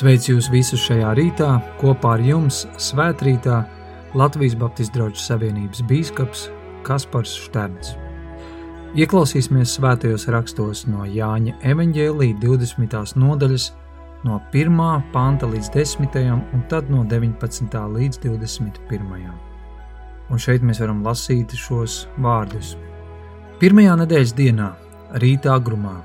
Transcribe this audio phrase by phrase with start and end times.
[0.00, 1.46] Sveicu jūs visus šajā rītā,
[1.76, 3.58] kopā ar jums Svētrītā
[4.16, 6.44] Latvijas Baptistu draugu savienības bīskaps
[6.86, 7.90] Kaspars Šterns.
[8.96, 12.96] Ieklausīsimies svētajos rakstos no Jāņa evaņģēlī 20.
[13.20, 13.66] nodaļas,
[14.24, 14.80] no 1.
[15.12, 16.16] panta līdz 10.
[16.32, 17.76] un tad no 19.
[17.98, 19.28] līdz 21.
[20.32, 22.72] Un šeit mēs varam lasīt šos vārdus.
[23.60, 24.72] Pirmajā nedēļas dienā,
[25.20, 25.98] rītā agrumā,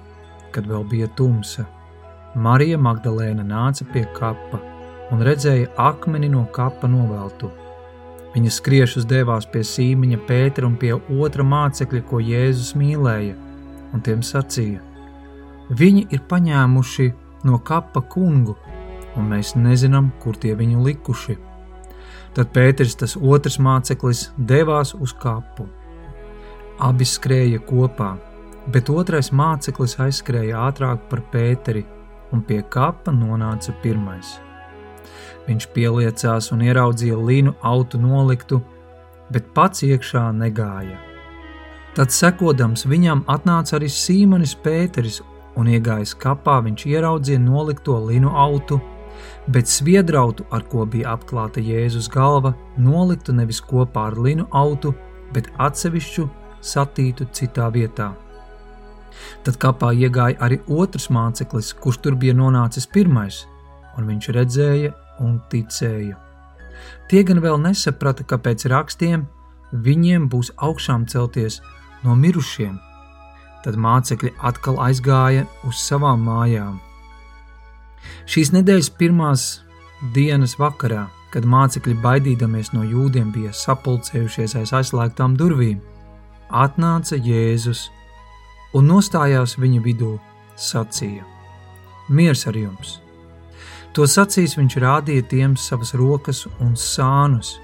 [0.51, 1.63] kad vēl bija tumsa,
[2.35, 4.57] Marija Magdalēna nāca pie kapa
[5.15, 7.47] un redzēja akmeni no kapa noveltu.
[8.33, 13.37] Viņa skriešus devās pie sīmiņa Pētera un pie otra mācekļa, ko Jēzus mīlēja,
[13.95, 14.83] un tiem sacīja:
[15.69, 17.07] Viņi ir paņēmuši
[17.47, 18.57] no kapa kungu,
[19.15, 21.39] un mēs nezinām, kur tie viņu likuši.
[22.35, 25.69] Tad Pēters, tas otrs māceklis, devās uz kapu.
[26.83, 28.17] Abi skrēja kopā,
[28.67, 31.94] bet otrais māceklis aizskrēja ātrāk par Pēteri
[32.35, 34.35] un pie kapa nonāca pirmais.
[35.45, 38.61] Viņš pieliecās un ieraudzīja līnu autu noliktu,
[39.31, 40.97] bet pats iekšā negāja.
[41.95, 45.21] Tad, sekodams viņam, atnāca arī Sīmanis Pēteris,
[45.55, 48.81] un iegājis kapā viņš ieraudzīja nolikto linu autu,
[49.47, 54.91] bet sviedrautu, ar ko bija apklāta Jēzus galva, noliktu nevis kopā ar linu autu,
[55.31, 56.27] bet atsevišķu
[56.65, 58.11] satītu citā vietā.
[59.45, 63.43] Tad kapā iegāja arī otrs māceklis, kurš tur bija nonācis pirmais,
[63.97, 66.17] un viņš redzēja un ticēja.
[67.09, 69.25] Tie gan vēl nesaprata, ka pēc rakstiem
[69.71, 71.61] viņiem būs augšām celties
[72.03, 72.77] no mirušiem.
[73.65, 76.77] Tad mācekļi atkal aizgāja uz savām mājām.
[78.29, 79.45] Šīs nedēļas pirmās
[80.13, 85.81] dienas vakarā, kad mācekļi baidīdamies no jūdiem bija sapulcējušies aiz aizslēgtām durvīm,
[86.49, 87.87] atnāca Jēzus
[88.75, 90.15] un nostājās viņa vidū,
[90.59, 91.25] sacīja:
[92.09, 92.99] Miers ar jums!
[93.95, 97.55] To sacīs viņš rādīja tiem savas rokas un sānus.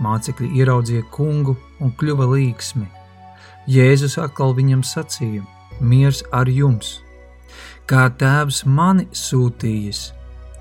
[0.00, 2.86] Mācekļi ieraudzīja kungu un kļuva līksmi.
[3.68, 5.44] Jēzus atkal viņam sacīja:
[5.80, 6.98] Miers ar jums!
[7.88, 10.04] Kā tēvs mani sūtījis,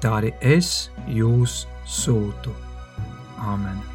[0.02, 2.56] tā arī es jūs sūtu.
[3.40, 3.89] Āmen!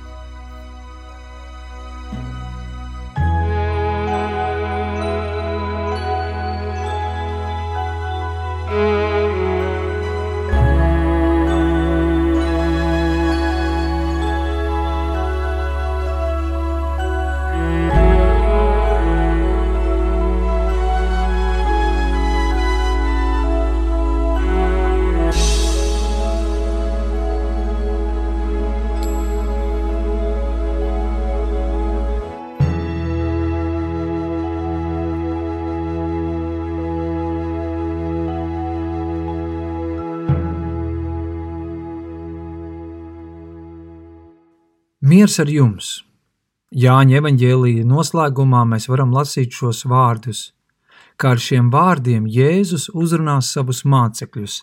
[45.25, 45.87] Miers ar jums!
[46.77, 50.41] Jāņa evanģēlīja noslēgumā mēs varam lasīt šos vārdus,
[51.17, 54.57] kā ar šiem vārdiem Jēzus uzrunās savus mācekļus,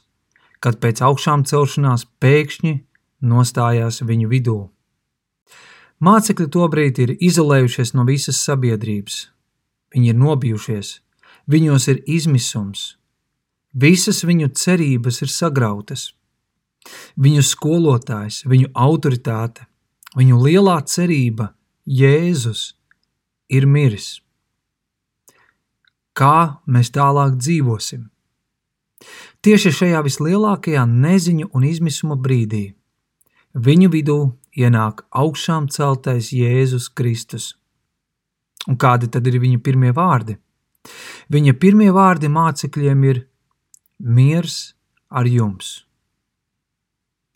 [0.61, 2.75] kad pēc augšām celšanās pēkšņi
[3.31, 4.59] nostājās viņu vidū.
[6.05, 9.17] Mācekļi tobrīd ir izolējušies no visas sabiedrības.
[9.97, 10.93] Viņi ir nobijušies,
[11.49, 12.85] viņos ir izmisums,
[13.73, 16.11] visas viņu cerības ir sagrautas.
[17.17, 19.65] Viņu skolotājs, viņu autoritāte,
[20.17, 21.53] Viņu lielā cerība,
[21.87, 22.73] Jēzus,
[23.49, 24.19] ir miris.
[26.11, 28.09] Kā mēs tālāk dzīvosim?
[29.41, 32.65] Tieši šajā vislielākajā neziņu un izmisuma brīdī
[33.53, 34.19] viņu vidū
[34.55, 37.55] ienāk augšām celtais Jēzus Kristus.
[38.67, 40.37] Un kādi tad ir viņa pirmie vārdi?
[41.31, 43.23] Viņa pirmie vārdi mācekļiem ir
[43.99, 44.73] miers
[45.09, 45.85] ar jums.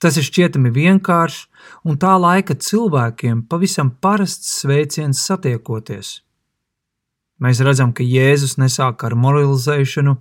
[0.05, 1.47] Tas ir šķietami vienkāršs
[1.89, 6.09] un tā laika cilvēkiem pavisam parasts sveiciens satiekoties.
[7.41, 10.13] Mēs redzam, ka Jēzus nesāk ar moralizēšanu,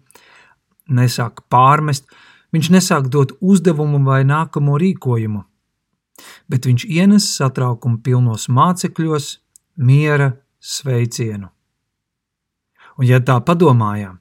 [0.88, 2.08] nesāk pārmest,
[2.56, 5.42] viņš nesāk dot uzdevumu vai nākamo rīkojumu,
[6.48, 9.26] bet viņš ienes satraukumu pilnos mācekļos
[9.84, 10.31] miera
[10.64, 11.50] sveicienu.
[12.96, 14.16] Un ja tā padomājām,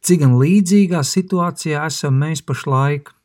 [0.00, 3.12] cik līdzīgā situācijā esam mēs pašlaik–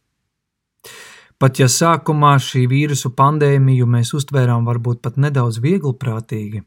[1.39, 6.65] Pat ja sākumā šī vīrusu pandēmiju mēs uztvērām varbūt pat nedaudz vieglprātīgi,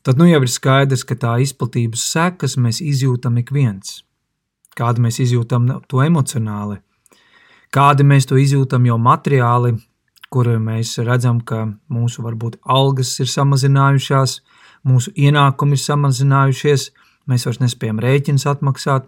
[0.00, 3.98] tad nu jau ir skaidrs, ka tā izplatības sekas mēs izjūtam ik viens.
[4.80, 6.78] Kādu mēs izjūtam to emocionāli,
[7.68, 9.74] kādi mēs to izjūtam jau materiāli,
[10.32, 14.38] kur mēs redzam, ka mūsu varbūt algas ir samazinājušās,
[14.88, 16.86] mūsu ienākumi ir samazinājušies,
[17.28, 19.04] mēs vairs nespējam rēķinus atmaksāt,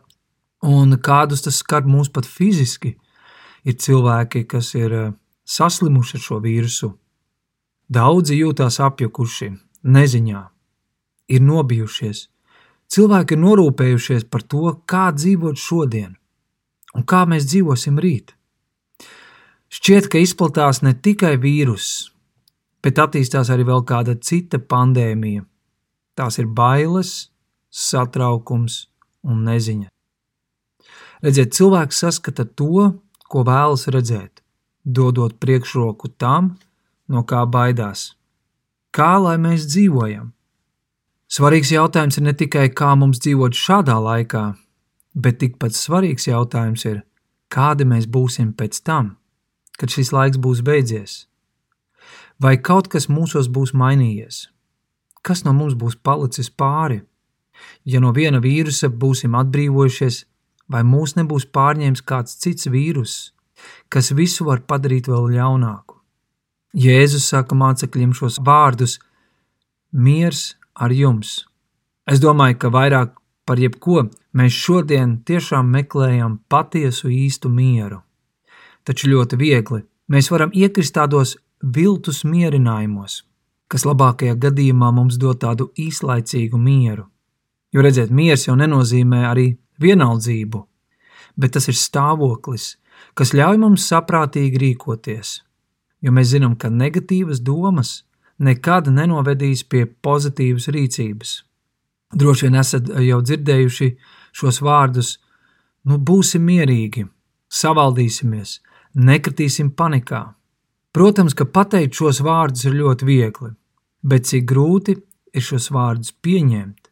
[0.60, 2.92] un kādus tas skar mūs pat fiziski–
[3.64, 5.12] Ir cilvēki, kas ir eh,
[5.44, 6.90] saslimuši ar šo vīrusu.
[7.88, 9.50] Daudzi jūtās apjukuši,
[9.84, 10.42] neziņā,
[11.28, 12.28] ir nobijušies.
[12.94, 16.14] Cilvēki ir norūpējušies par to, kā dzīvot šodien
[16.94, 18.34] un kā mēs dzīvosim rīt.
[19.74, 22.10] Šķiet, ka izplatās ne tikai vīruss,
[22.84, 25.42] bet attīstās arī vēl kāda cita pandēmija.
[26.14, 27.32] Tās ir bailes,
[27.74, 28.84] satraukums
[29.26, 29.88] un neziņa.
[31.24, 32.92] Redziet, cilvēks saskata to,
[33.34, 34.44] ko vēlas redzēt,
[34.86, 36.52] dodot priekšroku tam,
[37.10, 38.12] no kā baidās.
[38.94, 40.28] Kā lai mēs dzīvojam?
[41.26, 44.44] Svarīgs jautājums ir ne tikai, kā mums dzīvot šādā laikā,
[45.18, 47.00] bet tikpat svarīgs jautājums ir,
[47.50, 49.16] kādi mēs būsim pēc tam,
[49.80, 51.24] kad šis laiks būs beidzies.
[52.38, 54.44] Vai kaut kas mūsos būs mainījies?
[55.26, 57.02] Kas no mums būs palicis pāri?
[57.82, 60.22] Ja no viena vīrusa būsim atbrīvojušies,
[60.68, 63.32] vai mūs nebūs pārņēmis kāds cits vīrus,
[63.88, 65.98] kas visu var padarīt vēl ļaunāku?
[66.74, 68.98] Jēzus saka mācekļiem šos vārdus:
[69.92, 71.44] Miers ar jums!
[72.10, 73.14] Es domāju, ka vairāk
[73.46, 78.00] par jebko mēs šodien tiešām meklējam patiesu īstu mieru.
[78.84, 83.22] Taču ļoti viegli mēs varam iekrist tādos viltus mierinājumos,
[83.68, 87.06] kas labākajā gadījumā mums dod tādu īslaicīgu mieru.
[87.72, 89.46] Jo redziet, miers jau nenozīmē arī
[89.82, 90.60] vienaldzību,
[91.36, 92.74] bet tas ir stāvoklis,
[93.18, 95.40] kas ļauj mums saprātīgi rīkoties.
[96.04, 98.02] Jo mēs zinām, ka negatīvas domas
[98.38, 101.34] nekad nenovedīs pie pozitīvas rīcības.
[102.14, 103.90] Droši vien esat jau dzirdējuši
[104.36, 105.16] šos vārdus:
[105.88, 107.06] nu, būsim mierīgi,
[107.48, 108.60] savaldīsimies,
[108.94, 110.24] nekritīsim panikā.
[110.94, 113.50] Protams, ka pateikt šos vārdus ir ļoti viegli,
[114.02, 114.94] bet cik grūti
[115.34, 116.83] ir šos vārdus pieņemt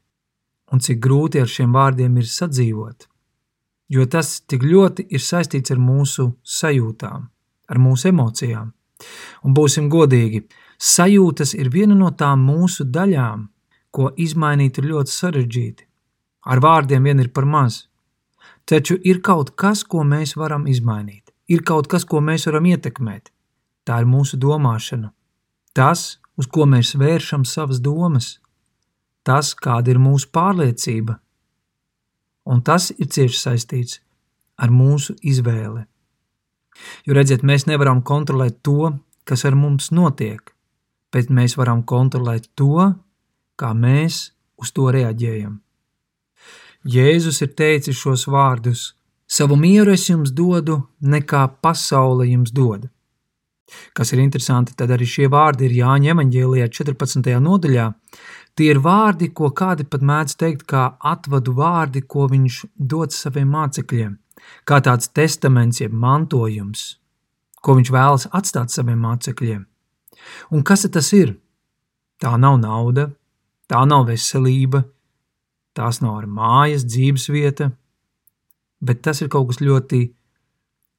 [0.72, 3.08] un cik grūti ar šiem vārdiem ir sadzīvot.
[3.92, 7.28] Jo tas tik ļoti ir saistīts ar mūsu sajūtām,
[7.68, 8.72] ar mūsu emocijām.
[9.44, 10.46] Un būsim godīgi,
[10.78, 13.48] sajūtas ir viena no tām mūsu daļām,
[13.92, 15.88] ko izmainīt ir ļoti sarežģīti.
[16.48, 17.86] Ar vārdiem vien ir par maz.
[18.64, 21.30] Taču ir kaut kas, ko mēs varam izmainīt.
[21.52, 23.28] Ir kaut kas, ko mēs varam ietekmēt.
[23.84, 25.10] Tā ir mūsu domāšana.
[25.74, 28.38] Tas, uz ko mēs vēršam savas domas,
[29.26, 31.18] tas, kāda ir mūsu pārliecība,
[32.48, 34.00] un tas ir cieši saistīts
[34.58, 35.84] ar mūsu izvēli.
[37.06, 38.92] Jo redziet, mēs nevaram kontrolēt to,
[39.28, 40.54] kas ar mums notiek,
[41.12, 42.92] bet mēs varam kontrolēt to,
[43.60, 45.60] kā mēs uz to reaģējam.
[46.82, 48.92] Jēzus ir teicis šos vārdus:
[49.30, 52.88] Savu mieru es jums dodu, nekā pasaule jums dod.
[53.96, 57.30] Kas ir interesanti, tad arī šie vārdi ir Jāņa evanģēlijā 14.
[57.40, 57.86] nodaļā,
[58.56, 63.48] Tie ir vārdi, ko kādi pat mēdz teikt, kā atvadu vārdi, ko viņš dod saviem
[63.54, 64.16] mācekļiem,
[64.68, 66.98] kā tāds testaments, jeb mantojums,
[67.64, 69.64] ko viņš vēlas atstāt saviem mācekļiem.
[70.52, 71.38] Un kas tas ir?
[72.20, 73.08] Tā nav nauda,
[73.66, 74.84] tā nav veselība,
[75.74, 77.72] tās nav ar mājas, dzīves vieta,
[78.84, 80.04] bet tas ir kaut kas ļoti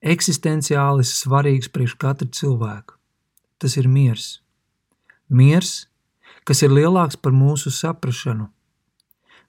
[0.04, 2.98] eksistenciāli svarīgs priekš katra cilvēka.
[3.62, 4.42] Tas ir miers.
[5.30, 5.86] Miers,
[6.48, 8.50] kas ir lielāks par mūsu saprāšanu.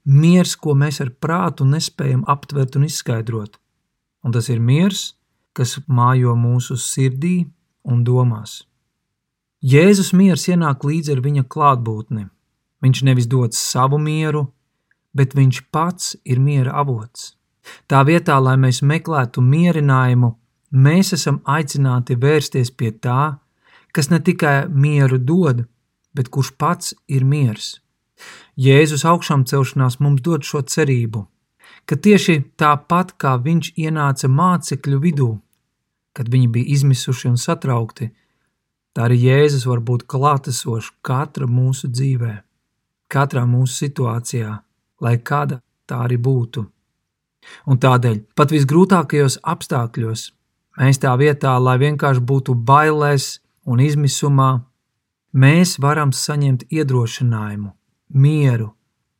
[0.04, 3.56] Miers, ko mēs ar prātu nespējam aptvert un izskaidrot,
[4.24, 5.14] un tas ir miers,
[5.56, 7.46] kas mājo mūsu sirdī
[7.84, 8.62] un domās.
[9.64, 12.26] Jēzus miers ienāk līdzi ar viņa klātbūtni.
[12.84, 14.50] Viņš nevis dod savu mieru,
[15.16, 17.32] bet viņš pats ir miera avots.
[17.88, 20.34] Tā vietā, lai mēs meklētu mierinājumu,
[20.84, 23.38] mēs esam aicināti vērsties pie tā,
[23.94, 25.64] kas ne tikai mieru dod,
[26.14, 27.78] bet kurš pats ir miers.
[28.56, 31.24] Jēzus augšām celšanās mums dod šo cerību,
[31.86, 35.30] ka tieši tāpat kā viņš ienāca mācekļu vidū,
[36.14, 38.12] kad viņi bija izmisuši un satraukti,
[38.94, 42.34] tā arī Jēzus var būt klātesošs katra mūsu dzīvē,
[43.10, 44.52] katrā mūsu situācijā,
[45.02, 46.64] lai kāda tā arī būtu.
[47.68, 50.28] Un tādēļ pat visgrūtākajos apstākļos
[50.78, 54.62] mēs tā vietā, lai vienkārši būtu bailēs un izmisumā,
[55.34, 57.72] mēs varam saņemt iedrošinājumu,
[58.14, 58.70] mieru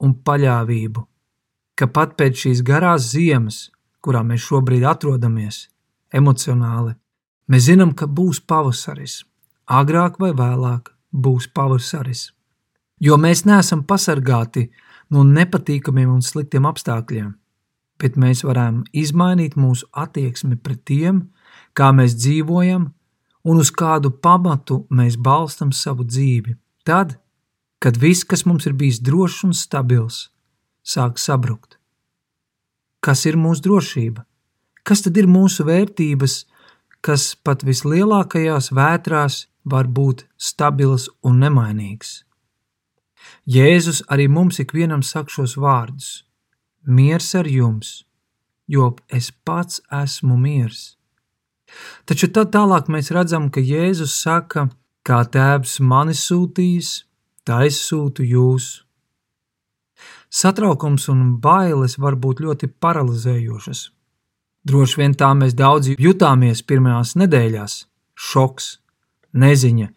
[0.01, 1.05] un paļāvību,
[1.75, 3.71] ka pat pēc šīs garās ziemas,
[4.05, 5.69] kurā mēs šobrīd atrodamies,
[6.15, 6.95] emocionāli,
[7.51, 9.23] mēs zinām, ka būs pavasaris.
[9.65, 12.29] Agrāk vai vēlāk būs pavasaris.
[13.01, 14.69] Jo mēs neesam pasargāti
[15.11, 17.33] no nepatīkamiem un sliktiem apstākļiem,
[17.99, 21.25] bet mēs varam izmainīt mūsu attieksmi pret tiem,
[21.75, 22.93] kā mēs dzīvojam
[23.45, 26.57] un uz kādu pamatu mēs balstam savu dzīvi.
[26.85, 27.19] Tad,
[27.79, 30.29] kad viss, kas mums ir bijis drošs un stabils,
[30.83, 31.79] sāk sabrukt.
[33.05, 34.25] Kas ir mūsu drošība?
[34.85, 36.45] Kas tad ir mūsu vērtības,
[37.05, 42.23] kas pat vislielākajās vētrās var būt stabils un nemainīgs.
[43.49, 46.25] Jēzus arī mums ikvienam saka šos vārdus:
[46.85, 48.05] Miers ar jums,
[48.69, 50.94] jo es pats esmu miers.
[52.05, 54.69] Taču tad tālāk mēs redzam, ka Jēzus saka,
[55.05, 56.91] kā tēvs mani sūtījis,
[57.45, 58.71] tā es sūtu jūs.
[60.35, 63.83] Satraukums un bailes var būt ļoti paralizējošas.
[64.65, 67.75] Droši vien tā mēs daudzi jutāmies pirmajās nedēļās-
[68.29, 68.79] šoks,
[69.35, 69.89] neziņa,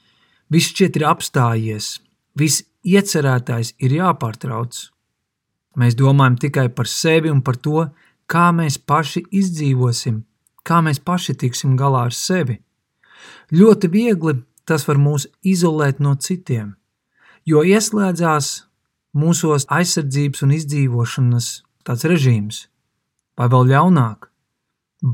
[0.52, 2.00] viss šķiet ir apstājies,
[2.36, 4.90] viss iecerētais ir jāpārtrauc.
[5.78, 7.90] Mēs domājam tikai par sevi un par to,
[8.28, 10.24] kā mēs paši izdzīvosim,
[10.68, 12.60] kā mēs paši tiksim galā ar sevi.
[13.56, 14.36] Ļoti viegli
[14.68, 16.74] tas var mūs izolēt no citiem,
[17.48, 18.50] jo ieslēdzās
[19.18, 21.48] mūsos aizsardzības un izdzīvošanas
[21.88, 22.66] tāds režīms,
[23.40, 24.28] vai vēl ļaunāk.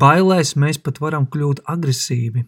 [0.02, 2.46] Bailēs mēs pat varam kļūt agresīvi,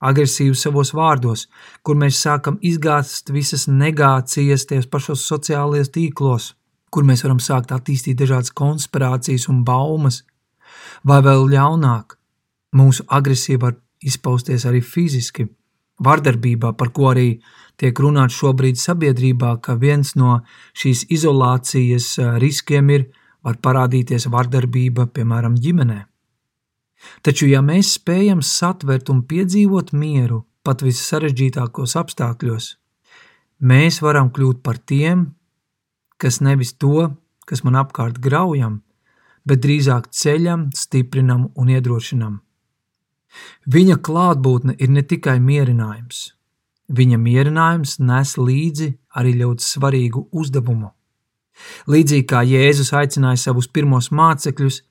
[0.00, 1.46] agresīvi savos vārdos,
[1.82, 6.52] kur mēs sākam izgāzt visas negācijas tajos pašos sociālajos tīklos,
[6.90, 10.22] kur mēs varam sākt attīstīt dažādas konspirācijas un baumas,
[11.04, 12.15] vai vēl ļaunāk,
[12.76, 15.48] mūsu agresija var izpausties arī fiziski,
[16.02, 17.28] vardarbībā, par ko arī
[17.80, 20.40] tiek runāts šobrīd sabiedrībā, ka viens no
[20.76, 23.08] šīs izolācijas eh, riskiem ir,
[23.46, 26.00] var parādīties vardarbība, piemēram, ģimenē.
[27.22, 32.72] Taču, ja mēs spējam satvert un piedzīvot mieru pat vissarežģītākos apstākļos,
[33.62, 35.28] mēs varam kļūt par tiem,
[36.18, 37.12] kas nevis to,
[37.46, 38.80] kas man apkārt graujam,
[39.46, 42.40] bet drīzāk ceļam, stiprinam un iedrošinam.
[43.66, 46.32] Viņa klātbūtne ir ne tikai mierinājums,
[46.88, 50.92] viņa mierinājums nes līdzi arī ļoti svarīgu uzdevumu.
[51.88, 54.82] Līdzīgi kā Jēzus aicināja savus pirmos mācekļus,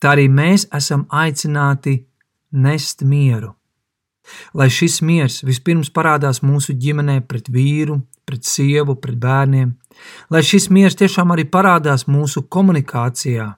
[0.00, 2.00] tā arī mēs esam aicināti
[2.52, 3.54] nest mieru.
[4.52, 9.72] Lai šis miers vispirms parādās mūsu ģimenē pret vīru, pret sievu, pret bērniem,
[10.32, 13.48] lai šis miers tiešām arī parādās mūsu komunikācijā,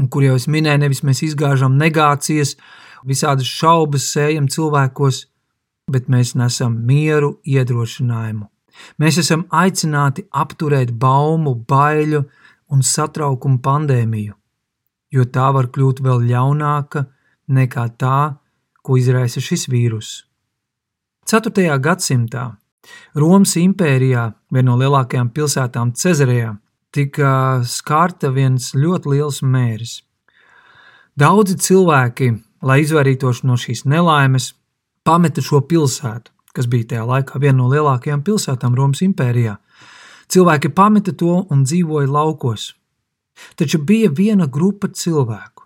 [0.00, 2.56] un kur jau es minēju, nevis mēs izgāžam negācijas,
[3.06, 5.24] visādas šaubas sējam cilvēkos,
[5.90, 8.46] bet mēs nesam mieru, iedrošinājumu.
[9.02, 12.22] Mēs esam aicināti apturēt baumu, baiļu
[12.70, 14.36] un satraukumu pandēmiju,
[15.10, 17.04] jo tā var kļūt vēl ļaunāka
[17.50, 18.20] nekā tā,
[18.80, 20.12] ko izraisa šis vīrus.
[21.28, 21.76] 4.
[21.82, 22.46] gadsimtā
[23.14, 26.54] Romas impērijā, viena no lielākajām pilsētām Cezarejā,
[26.94, 27.32] tika
[27.68, 30.00] skārta viens ļoti liels mēris.
[31.18, 32.30] Daudzi cilvēki
[32.62, 34.52] lai izvairītos no šīs nelaimes,
[35.04, 39.56] pameta šo pilsētu, kas bija tajā laikā viena no lielākajām pilsētām Romas impērijā.
[40.30, 42.74] Cilvēki pameta to un dzīvoja laukos.
[43.56, 45.64] Taču bija viena grupa cilvēku,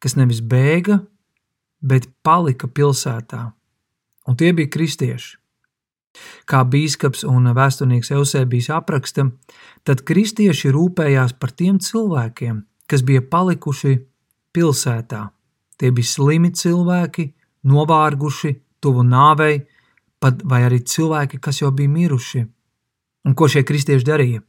[0.00, 1.00] kas nevis bēga,
[1.82, 3.42] bet palika pilsētā,
[4.28, 5.36] un tie bija kristieši.
[6.50, 9.28] Kā bīskaps un vēsturnieks Eusēbijs apraksta,
[9.86, 13.94] tad kristieši rūpējās par tiem cilvēkiem, kas bija palikuši
[14.54, 15.28] pilsētā
[15.80, 17.30] Tie bija slimi cilvēki,
[17.70, 18.52] novārguši,
[18.84, 19.62] tuvu nāvei,
[20.20, 22.44] pat vai arī cilvēki, kas jau bija miruši.
[23.24, 24.44] Un ko šie kristieši darīja?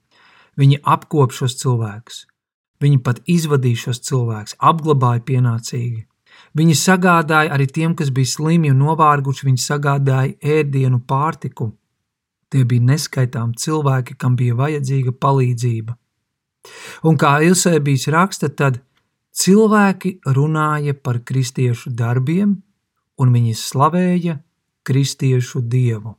[0.59, 2.25] Viņi apkop šos cilvēkus,
[2.83, 6.03] viņi pat izvadīja šos cilvēkus, apglabāja pienācīgi.
[6.57, 11.71] Viņi sagādāja arī tiem, kas bija slimi un novārguši, viņi sagādāja ēdienu pārtiku.
[12.51, 15.95] Tie bija neskaitām cilvēki, kam bija vajadzīga palīdzība.
[17.07, 18.81] Un kā Ilsēbijs raksta, tad
[19.31, 22.57] Cilvēki runāja par kristiešu darbiem,
[23.15, 24.41] un viņi slavēja
[24.83, 26.17] kristiešu dievu.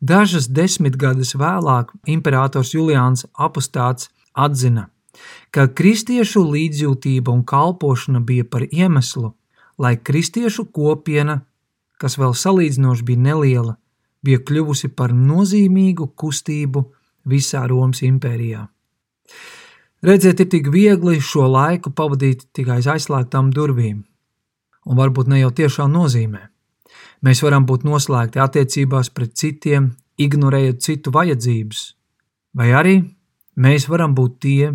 [0.00, 4.88] Dažas desmitgades vēlāk imperators Julians Apostāts atzina,
[5.54, 9.34] ka kristiešu līdzjūtība un kalpošana bija par iemeslu,
[9.78, 11.42] lai kristiešu kopiena,
[12.00, 13.76] kas vēl salīdzinoši bija neliela,
[14.24, 16.86] bija kļuvusi par nozīmīgu kustību
[17.28, 18.66] visā Romas impērijā.
[20.02, 24.00] Redziet, ir tik viegli šo laiku pavadīt tikai aiz aizslēgtām durvīm,
[24.82, 26.40] un varbūt ne jau tiešām nozīmē.
[27.22, 31.84] Mēs varam būt noslēgti attiecībās pret citiem, ignorējot citu vajadzības,
[32.58, 32.96] vai arī
[33.54, 34.72] mēs varam būt tie,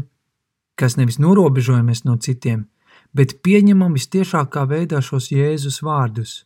[0.79, 2.63] kas nevis norobežojamies no citiem,
[3.11, 6.39] bet pieņemam visciešākā veidā šos Jēzus vārdus,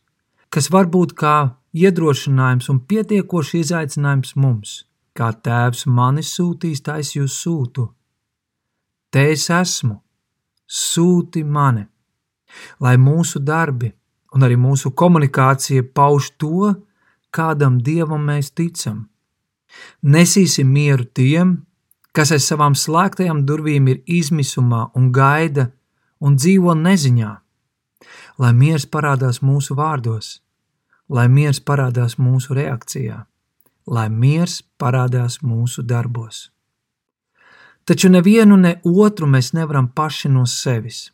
[0.50, 4.76] kas var būt kā iedrošinājums un pietiekoši izaicinājums mums,
[5.14, 7.92] kā tēvs mani sūtīs, tā es jūs sūtu
[9.12, 9.98] te es esmu,
[10.66, 11.84] sūti mani,
[12.80, 13.92] lai mūsu darbi
[14.32, 16.72] un arī mūsu komunikācija pauž to,
[17.32, 19.06] kādam dievam mēs ticam.
[20.02, 21.54] Nesīsim mieru tiem,
[22.12, 25.70] kas aiz savām slēgtajām durvīm ir izmisumā un gaida
[26.20, 27.42] un dzīvo neziņā.
[28.38, 30.40] lai miers parādās mūsu vārdos,
[31.08, 33.18] lai miers parādās mūsu reakcijā,
[33.86, 36.50] lai miers parādās mūsu darbos.
[37.84, 41.08] Taču nevienu ne otru mēs nevaram paši no sevis,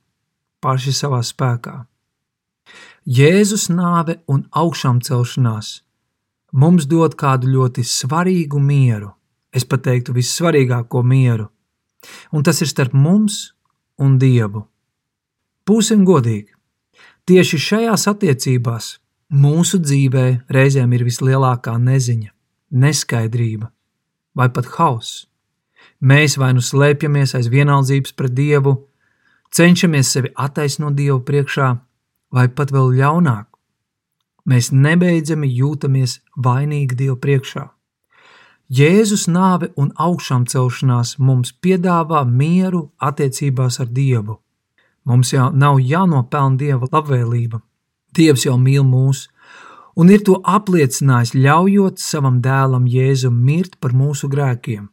[0.60, 1.76] paši savā spēkā.
[3.08, 5.78] Jēzus nāve un augšām celšanās
[6.52, 9.14] mums dod kādu ļoti svarīgu mieru,
[9.52, 11.48] es pat teiktu vissvarīgāko mieru,
[12.32, 13.54] un tas ir starp mums
[13.98, 14.66] un Dievu.
[15.68, 16.52] Būsim godīgi,
[17.28, 18.98] tieši šajās attiecībās
[19.32, 22.30] mūsu dzīvē reizēm ir vislielākā neziņa,
[22.72, 23.72] neskaidrība
[24.36, 25.26] vai pat hauss.
[26.00, 28.74] Mēs vai nu slēpjamies aiz vienaldzības pret Dievu,
[29.50, 31.72] cenšamies sevi attaisnot Dievu priekšā,
[32.30, 33.46] vai pat vēl ļaunāk.
[34.48, 37.64] Mēs nebeidzami jūtamies vainīgi Dievu priekšā.
[38.68, 44.38] Jēzus nāve un augšām celšanās mums piedāvā mieru attiecībās ar Dievu.
[45.08, 47.62] Mums jau nav jānopelna Dieva labvēlība.
[48.12, 49.26] Dievs jau mīl mūs
[49.98, 54.86] un ir to apliecinājis, ļaujot savam dēlam Jēzum mirt par mūsu grēkiem.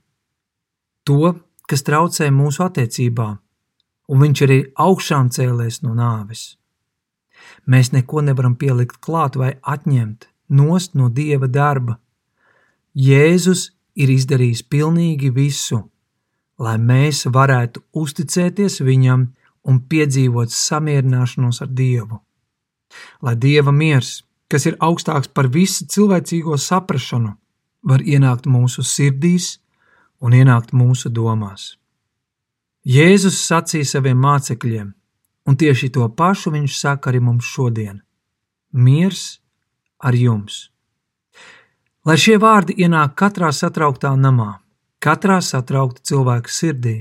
[1.05, 1.35] To,
[1.69, 3.35] kas traucē mūsu attiecībām,
[4.09, 6.55] un viņš arī augšām cēlēs no nāves.
[7.69, 11.99] Mēs neko nevaram pielikt klāt vai atņemt nost no Dieva darba,
[12.95, 15.81] Jēzus ir izdarījis pilnīgi visu,
[16.59, 19.25] lai mēs varētu uzticēties Viņam
[19.67, 22.21] un piedzīvot samierināšanos ar Dievu.
[23.21, 27.33] Lai Dieva miers, kas ir augstāks par visu cilvēcīgo saprašanu,
[27.83, 29.57] var ienākt mūsu sirdīs
[30.21, 31.75] un ienākt mūsu domās.
[32.85, 34.91] Jēzus sacīja saviem mācekļiem,
[35.49, 38.01] un tieši to pašu viņš saka arī mums šodien:
[38.71, 39.39] Miers
[39.99, 40.69] ar jums!
[42.05, 44.59] Lai šie vārdi ienāk katrā satrauktā namā,
[45.01, 46.97] katrā satraukta cilvēka sirdī,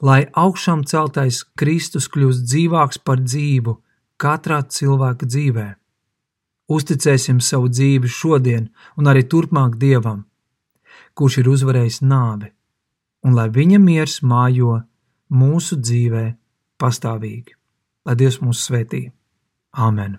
[0.00, 3.76] lai augšām celtais Kristus kļūst dzīvāks par dzīvu
[4.16, 5.68] katrā cilvēka dzīvē.
[6.72, 10.24] Uzticēsim savu dzīvi šodien un arī turpmāk Dievam,
[11.14, 12.50] kurš ir uzvarējis nāvi,
[13.26, 14.80] un lai viņa miers mājo
[15.32, 16.26] mūsu dzīvē
[16.80, 17.56] pastāvīgi.
[18.06, 19.06] Lai Dievs mūs svētī.
[19.72, 20.18] Āmen!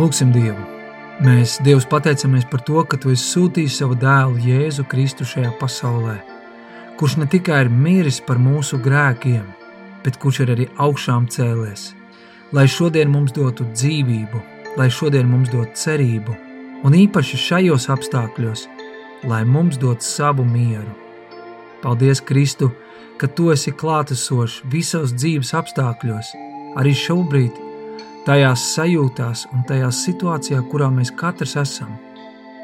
[0.00, 0.62] Lūksim Dievu!
[1.20, 6.14] Mēs, Dievs, pateicamies par to, ka Tu esi sūtījis savu dēlu Jēzu Kristu šajā pasaulē,
[7.00, 9.44] kurš ne tikai ir miris par mūsu grēkiem,
[10.04, 11.94] bet kurš ir arī augšām cēlies,
[12.52, 14.40] lai šodien mums dotu dzīvību,
[14.76, 16.34] lai šodien mums dotu cerību,
[16.84, 18.66] un īpaši šajos apstākļos,
[19.32, 20.92] lai mums dotu savu mieru.
[21.80, 22.68] Paldies, Kristu,
[23.16, 26.34] ka Tu esi klātesošs visos dzīves apstākļos,
[26.76, 27.64] arī šobrīd,
[28.28, 31.96] tajās sajūtās un tajā situācijā, kurā mēs katrs esam.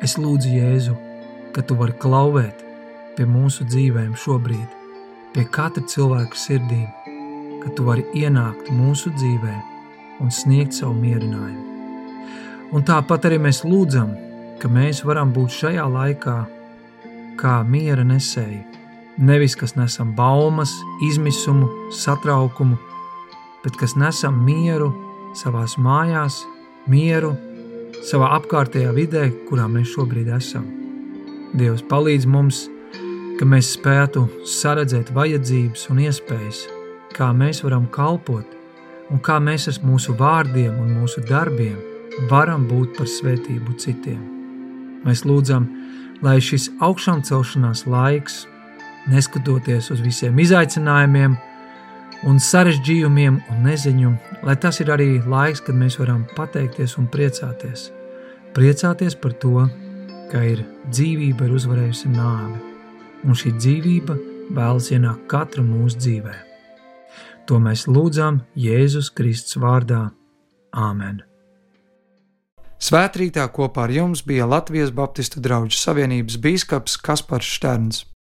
[0.04, 1.00] Es lūdzu Jēzu,
[1.56, 2.65] ka Tu vari klauvēt
[3.16, 4.74] pie mūsu dzīvēm šobrīd,
[5.34, 6.88] pie katra cilvēka sirdīm,
[7.62, 9.54] ka Tu vari ienākt mūsu dzīvē
[10.22, 11.64] un sniegt savu mierinājumu.
[12.74, 14.12] Un tāpat arī mēs lūdzam,
[14.60, 16.36] ka mēs varam būt šajā laikā
[17.40, 18.62] kā miera nesēji,
[19.18, 20.72] nevis kas nesam baumas,
[21.08, 22.78] izmisumu, satraukumu,
[23.64, 24.92] bet kas nesam mieru
[25.36, 26.40] savās mājās,
[26.88, 27.34] mieru,
[28.06, 30.66] savā apkārtējā vidē, kurā mēs šobrīd esam.
[31.56, 32.66] Dievs palīdz mums,
[33.36, 36.62] ka mēs spētu saredzēt vajadzības un iespējas,
[37.16, 38.54] kā mēs varam kalpot
[39.12, 41.76] un kā mēs ar mūsu vārdiem un mūsu darbiem
[42.30, 44.22] varam būt par svētību citiem.
[45.04, 45.66] Mēs lūdzam,
[46.24, 48.44] lai šis augšām celšanās laiks,
[49.12, 51.36] neskatoties uz visiem izaicinājumiem,
[52.26, 54.14] un sarežģījumiem un neziņu,
[54.48, 57.90] lai tas ir arī laiks, kad mēs varam pateikties un priecāties.
[58.56, 59.66] Priecāties par to,
[60.32, 62.75] ka ir dzīvība ir uzvarējusi nāvi,
[63.24, 64.16] un šī dzīvība
[64.56, 66.34] vēlas ienākt katra mūsu dzīvē.
[67.46, 70.10] To mēs lūdzam Jēzus Kristus vārdā.
[70.74, 71.22] Āmen!
[72.76, 78.06] Svētrītā kopā ar jums bija Latvijas Baptistu draugu savienības bīskaps Kaspars Šterns.